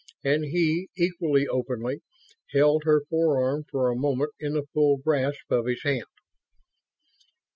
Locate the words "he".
0.45-0.89